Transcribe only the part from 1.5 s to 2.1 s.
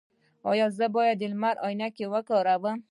عینکې